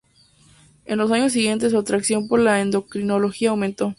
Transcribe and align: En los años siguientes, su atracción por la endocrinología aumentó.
En 0.85 0.97
los 0.97 1.11
años 1.11 1.31
siguientes, 1.31 1.71
su 1.73 1.77
atracción 1.77 2.27
por 2.27 2.39
la 2.39 2.59
endocrinología 2.59 3.51
aumentó. 3.51 3.89